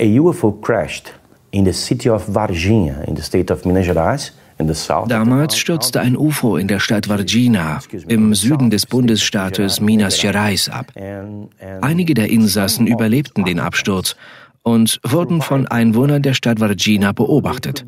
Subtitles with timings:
[0.00, 1.12] A UFO crashed
[1.50, 4.32] in the city of Varginha in the state of Minas Gerais.
[5.06, 10.92] Damals stürzte ein UFO in der Stadt Varginha im Süden des Bundesstaates Minas Gerais ab.
[11.80, 14.16] Einige der Insassen überlebten den Absturz
[14.64, 17.86] und wurden von Einwohnern der Stadt Varginha beobachtet.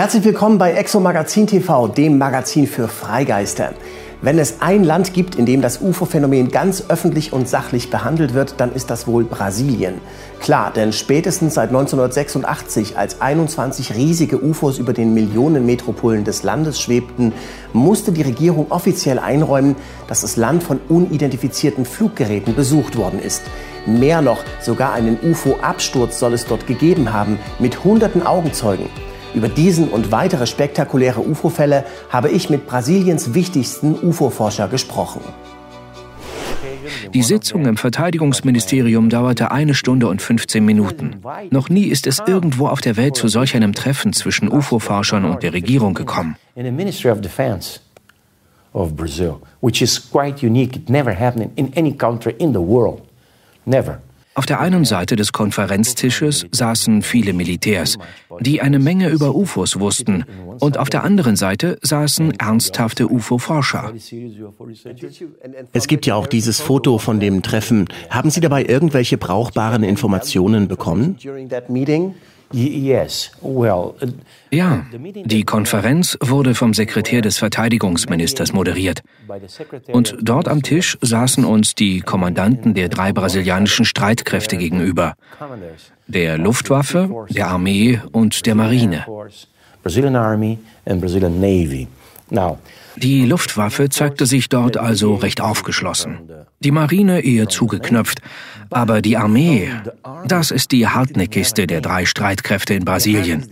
[0.00, 3.74] Herzlich willkommen bei Exo Magazin TV, dem Magazin für Freigeister.
[4.22, 8.54] Wenn es ein Land gibt, in dem das UFO-Phänomen ganz öffentlich und sachlich behandelt wird,
[8.56, 10.00] dann ist das wohl Brasilien.
[10.40, 17.34] Klar, denn spätestens seit 1986, als 21 riesige UFOs über den Millionenmetropolen des Landes schwebten,
[17.74, 19.76] musste die Regierung offiziell einräumen,
[20.08, 23.42] dass das Land von unidentifizierten Fluggeräten besucht worden ist.
[23.84, 28.86] Mehr noch, sogar einen UFO-Absturz soll es dort gegeben haben, mit hunderten Augenzeugen.
[29.34, 35.20] Über diesen und weitere spektakuläre UFO-Fälle habe ich mit Brasiliens wichtigsten UFO-Forscher gesprochen.
[37.14, 41.20] Die Sitzung im Verteidigungsministerium dauerte eine Stunde und 15 Minuten.
[41.50, 45.42] Noch nie ist es irgendwo auf der Welt zu solch einem Treffen zwischen UFO-Forschern und
[45.42, 46.36] der Regierung gekommen.
[48.72, 50.76] of Brazil, which is quite unique.
[50.76, 53.02] It never happened in any country in the world.
[53.66, 54.00] Never.
[54.40, 57.98] Auf der einen Seite des Konferenztisches saßen viele Militärs,
[58.40, 60.24] die eine Menge über UFOs wussten,
[60.60, 63.92] und auf der anderen Seite saßen ernsthafte UFO-Forscher.
[65.74, 67.84] Es gibt ja auch dieses Foto von dem Treffen.
[68.08, 71.18] Haben Sie dabei irgendwelche brauchbaren Informationen bekommen?
[72.52, 73.92] Uh,
[74.50, 74.84] ja,
[75.24, 79.02] die Konferenz wurde vom Sekretär des Verteidigungsministers moderiert.
[79.92, 85.14] Und dort am Tisch saßen uns die Kommandanten der drei brasilianischen Streitkräfte gegenüber.
[86.08, 89.06] Der Luftwaffe, der Armee und der Marine.
[89.82, 91.86] Brazilian Army and Brazilian Navy.
[92.96, 98.20] Die Luftwaffe zeigte sich dort also recht aufgeschlossen, die Marine eher zugeknöpft,
[98.70, 99.70] aber die Armee,
[100.26, 103.48] das ist die hartnäckigste der drei Streitkräfte in Brasilien.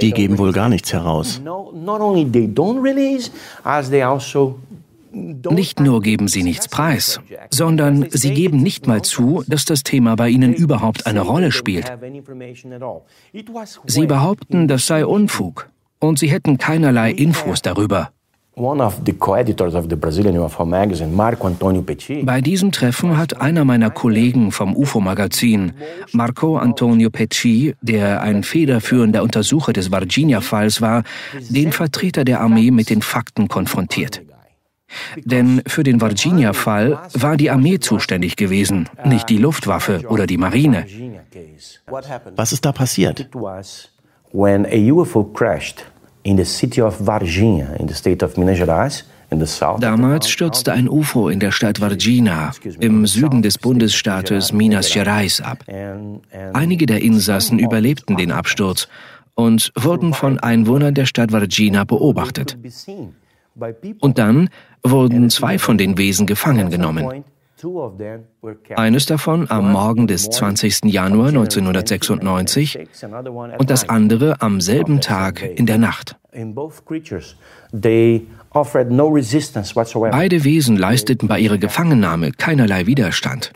[0.00, 1.40] Die geben wohl gar nichts heraus.
[5.12, 10.16] Nicht nur geben sie nichts preis, sondern sie geben nicht mal zu, dass das Thema
[10.16, 11.92] bei ihnen überhaupt eine Rolle spielt.
[13.86, 15.68] Sie behaupten, das sei Unfug
[15.98, 18.10] und sie hätten keinerlei Infos darüber.
[18.54, 19.40] Bei
[22.42, 25.72] diesem Treffen hat einer meiner Kollegen vom UFO-Magazin,
[26.12, 31.04] Marco Antonio Pecci, der ein federführender Untersucher des Virginia-Falls war,
[31.48, 34.20] den Vertreter der Armee mit den Fakten konfrontiert.
[35.16, 40.86] Denn für den Virginia-Fall war die Armee zuständig gewesen, nicht die Luftwaffe oder die Marine.
[42.36, 43.28] Was ist da passiert?
[44.32, 45.84] When a UFO crashed
[46.22, 49.04] in the city of Varginha in the state of Minas Gerais,
[49.80, 55.64] Damals stürzte ein UFO in der Stadt Varginha im Süden des Bundesstaates Minas Gerais ab.
[56.52, 58.88] Einige der Insassen überlebten den Absturz
[59.34, 62.58] und wurden von Einwohnern der Stadt Varginha beobachtet.
[64.00, 64.48] Und dann
[64.82, 67.24] wurden zwei von den Wesen gefangen genommen.
[68.74, 70.84] Eines davon am Morgen des 20.
[70.86, 72.78] Januar 1996
[73.58, 76.16] und das andere am selben Tag in der Nacht.
[80.10, 83.52] Beide Wesen leisteten bei ihrer Gefangennahme keinerlei Widerstand.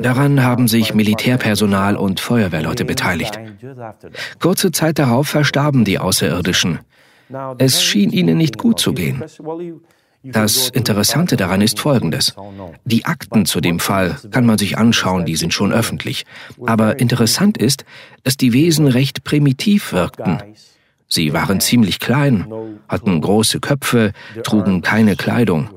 [0.00, 3.38] Daran haben sich Militärpersonal und Feuerwehrleute beteiligt.
[4.40, 6.80] Kurze Zeit darauf verstarben die Außerirdischen.
[7.58, 9.22] Es schien ihnen nicht gut zu gehen.
[10.22, 12.34] Das Interessante daran ist Folgendes.
[12.86, 16.24] Die Akten zu dem Fall kann man sich anschauen, die sind schon öffentlich.
[16.64, 17.84] Aber interessant ist,
[18.22, 20.38] dass die Wesen recht primitiv wirkten.
[21.08, 22.46] Sie waren ziemlich klein,
[22.88, 24.12] hatten große Köpfe,
[24.42, 25.68] trugen keine Kleidung.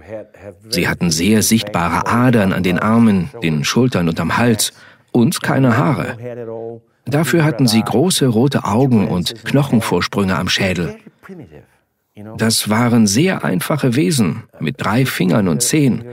[0.70, 4.72] Sie hatten sehr sichtbare Adern an den Armen, den Schultern und am Hals
[5.12, 6.18] und keine Haare.
[7.06, 10.96] Dafür hatten sie große rote Augen und Knochenvorsprünge am Schädel.
[12.38, 16.04] Das waren sehr einfache Wesen mit drei Fingern und Zehen.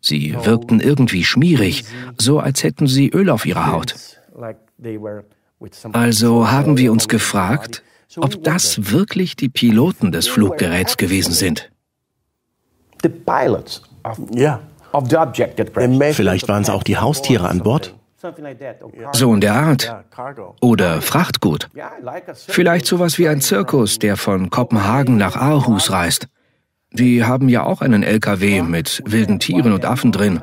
[0.00, 1.84] Sie wirkten irgendwie schmierig,
[2.18, 3.94] so als hätten sie Öl auf ihrer Haut.
[5.92, 7.82] Also haben wir uns gefragt,
[8.16, 11.70] ob das wirklich die Piloten des Fluggeräts gewesen sind.
[16.12, 17.94] Vielleicht waren es auch die Haustiere an Bord.
[19.12, 19.94] So in der Art.
[20.60, 21.68] Oder Frachtgut.
[22.34, 26.28] Vielleicht sowas wie ein Zirkus, der von Kopenhagen nach Aarhus reist.
[26.92, 30.40] Die haben ja auch einen LKW mit wilden Tieren und Affen drin.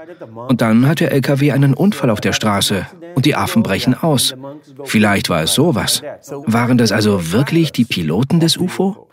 [0.49, 2.85] Und dann hat der LKW einen Unfall auf der Straße
[3.15, 4.35] und die Affen brechen aus.
[4.83, 6.01] Vielleicht war es sowas.
[6.45, 9.07] Waren das also wirklich die Piloten des UFO?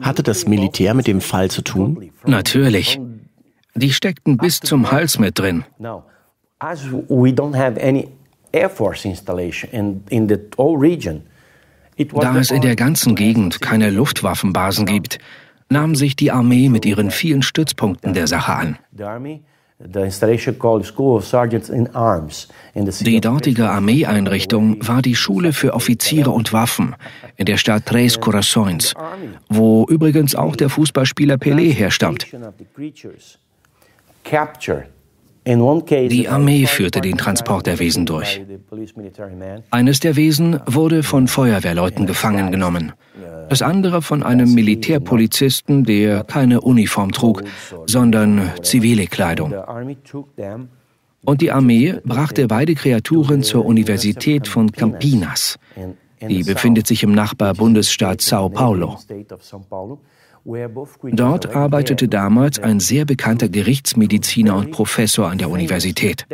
[0.00, 2.10] Hatte das Militär mit dem Fall zu tun?
[2.24, 3.00] Natürlich.
[3.74, 5.64] Die steckten bis zum Hals mit drin.
[6.62, 8.08] As we don't have any
[8.52, 11.22] Air Force installation in, in the whole region,
[11.98, 15.18] da es in der ganzen Gegend keine Luftwaffenbasen gibt,
[15.68, 18.78] nahm sich die Armee mit ihren vielen Stützpunkten der Sache an.
[23.00, 26.94] Die dortige Armeeeinrichtung war die Schule für Offiziere und Waffen
[27.36, 28.94] in der Stadt Tres Corazones,
[29.48, 32.28] wo übrigens auch der Fußballspieler Pelé herstammt.
[35.44, 38.40] Die Armee führte den Transport der Wesen durch.
[39.70, 42.92] Eines der Wesen wurde von Feuerwehrleuten gefangen genommen,
[43.48, 47.42] das andere von einem Militärpolizisten, der keine Uniform trug,
[47.86, 49.52] sondern zivile Kleidung.
[51.24, 55.58] Und die Armee brachte beide Kreaturen zur Universität von Campinas.
[56.20, 58.98] Die befindet sich im Nachbarbundesstaat Sao Paulo.
[60.44, 66.26] Dort arbeitete damals ein sehr bekannter Gerichtsmediziner und Professor an der Universität,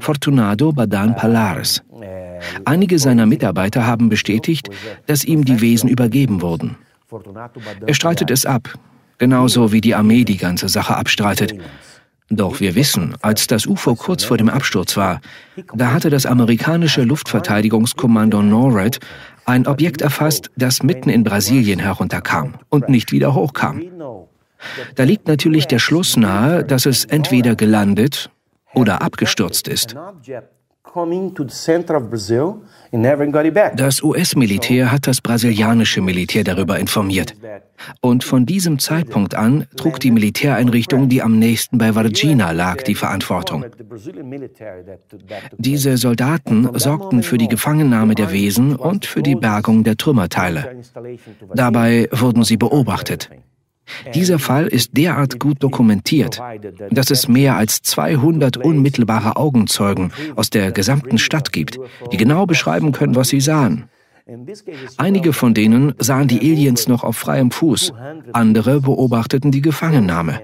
[0.00, 1.82] Fortunado Badan Palares.
[2.64, 4.68] Einige seiner Mitarbeiter haben bestätigt,
[5.06, 6.76] dass ihm die Wesen übergeben wurden.
[7.86, 8.68] Er streitet es ab,
[9.18, 11.54] genauso wie die Armee die ganze Sache abstreitet.
[12.30, 15.20] Doch wir wissen, als das UFO kurz vor dem Absturz war,
[15.74, 18.98] da hatte das amerikanische Luftverteidigungskommando NORAD
[19.46, 23.82] ein Objekt erfasst, das mitten in Brasilien herunterkam und nicht wieder hochkam.
[24.94, 28.30] Da liegt natürlich der Schluss nahe, dass es entweder gelandet
[28.74, 29.94] oder abgestürzt ist.
[33.76, 37.34] Das US-Militär hat das brasilianische Militär darüber informiert.
[38.00, 42.94] Und von diesem Zeitpunkt an trug die Militäreinrichtung, die am nächsten bei Varginha lag, die
[42.94, 43.64] Verantwortung.
[45.58, 50.76] Diese Soldaten sorgten für die Gefangennahme der Wesen und für die Bergung der Trümmerteile.
[51.54, 53.30] Dabei wurden sie beobachtet.
[54.14, 56.40] Dieser Fall ist derart gut dokumentiert,
[56.90, 61.78] dass es mehr als 200 unmittelbare Augenzeugen aus der gesamten Stadt gibt,
[62.12, 63.84] die genau beschreiben können, was sie sahen.
[64.96, 67.92] Einige von denen sahen die Aliens noch auf freiem Fuß,
[68.32, 70.40] andere beobachteten die Gefangennahme.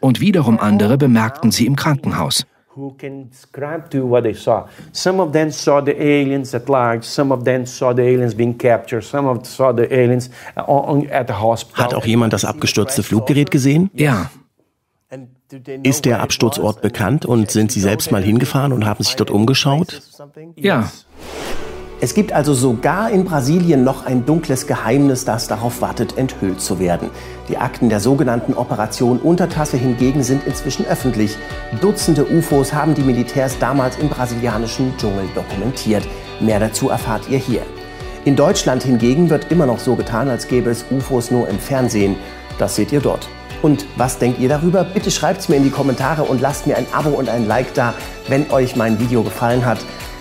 [0.00, 2.46] und wiederum andere bemerkten sie im Krankenhaus
[2.78, 4.66] who can describe to you what they saw.
[4.92, 8.56] Some of them saw the aliens at large, some of them saw the aliens being
[8.56, 11.84] captured, some of them saw the aliens at the hospital.
[11.84, 13.90] Hat auch jemand das abgestürzte Fluggerät gesehen?
[13.94, 14.30] Ja.
[15.82, 20.02] Ist der Absturzort bekannt und sind Sie selbst mal hingefahren und haben sich dort umgeschaut?
[20.56, 20.90] Ja.
[22.00, 26.78] Es gibt also sogar in Brasilien noch ein dunkles Geheimnis, das darauf wartet, enthüllt zu
[26.78, 27.10] werden.
[27.48, 31.36] Die Akten der sogenannten Operation Untertasse hingegen sind inzwischen öffentlich.
[31.80, 36.06] Dutzende UFOs haben die Militärs damals im brasilianischen Dschungel dokumentiert.
[36.38, 37.62] Mehr dazu erfahrt ihr hier.
[38.24, 42.14] In Deutschland hingegen wird immer noch so getan, als gäbe es UFOs nur im Fernsehen.
[42.60, 43.28] Das seht ihr dort.
[43.60, 44.84] Und was denkt ihr darüber?
[44.84, 47.74] Bitte schreibt es mir in die Kommentare und lasst mir ein Abo und ein Like
[47.74, 47.92] da,
[48.28, 49.78] wenn euch mein Video gefallen hat.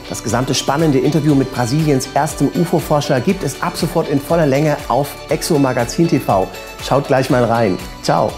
[0.09, 4.77] Das gesamte spannende Interview mit Brasiliens erstem UFO-Forscher gibt es ab sofort in voller Länge
[4.87, 6.47] auf Exo Magazin TV.
[6.81, 7.77] Schaut gleich mal rein.
[8.01, 8.31] Ciao.